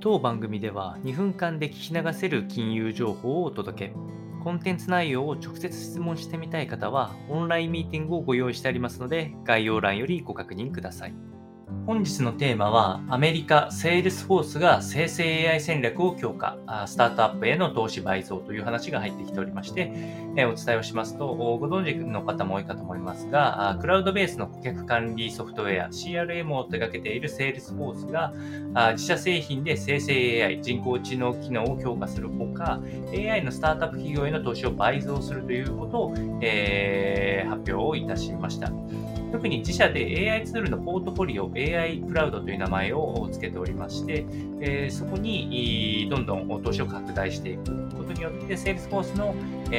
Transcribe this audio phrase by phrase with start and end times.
[0.00, 3.94] 当番組では2分間で聞き流せる金融情報をお届け。
[4.44, 11.14] コンテンツ内容を直接質問してみたい方は、オンラインミーティングをご用意してありますので、概要欄よりご確認ください。
[11.86, 16.56] 本日のテーマは、アメリカ、セールスフォースが生成 AI 戦略を強化、
[16.86, 19.92] スタートアップへの投資倍増という話が入ってきておりまして、
[20.32, 28.32] お伝えをしますと、ご存知の方も多いかと思いますが、クラウドベースの顧客管理ソフトウェア CRM を手掛けているセールスフォースが、
[28.92, 32.80] 自社製品で生成 AI、人工知能機能を強化するほか、
[33.12, 38.72] AI のスタートアップ企業への投資を倍増するということを、えー、発表をいたしました。
[39.30, 44.24] 特に自社で AI ツールのポートフォリオ AI クラウドという名前を付けておりまして、
[44.60, 49.34] え、そこにどんどん投資を拡大していくことによって、セールスフォースの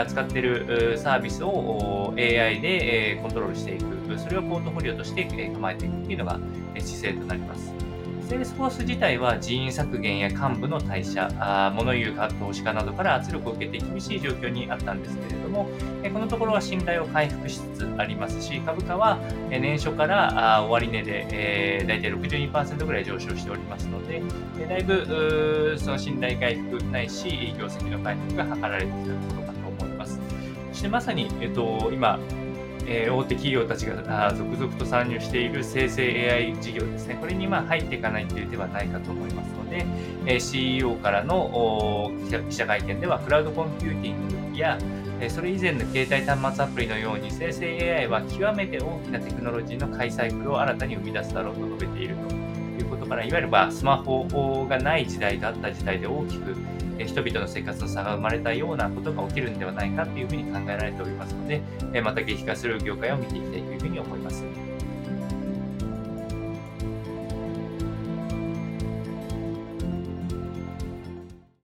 [0.00, 6.38] 扱っているサービスを AI でコントロールしていく、それをポートフォリオとして構えていくというのが
[6.78, 7.72] 姿勢となります。
[8.32, 15.68] セールスフォース自体は人員削減や幹部の退社、あ物言うか投資家などから圧力を受けて厳しい状況にあったんですけれども、
[16.02, 19.18] えこのところは信頼を回復しつつありますし、株価は
[19.50, 24.22] 年初から終値で、え、大体62%ぐらい上昇しておりますので、
[24.58, 30.18] えだいぶその信頼回復ないし、業績の回復が図られてきたところかと思います。
[30.72, 32.18] そしてまさに、えっと、今、
[32.86, 39.86] えー、大手企業たちが続々と参入している生成 AI 事業ですね、これにま入っていかないという手はないかと思いますので、
[40.26, 42.12] え、CEO からの
[42.48, 44.78] 記者会見では、クラウドコンピューティングや、
[45.20, 56.56] えそれ以前の携帯端末アプリのように生成 AI は極めて大きなテクノロジーの開催クルを新たに生み出すだろうと述べているということから、いわゆるスマホがない時代があった時代で大きく
[57.06, 61.62] 人々の生活の差が生まれたようなことが起きるんではないかというふうに考えられておりますので、
[62.02, 64.44] また激化する業界を見ていきたいというふうに思います。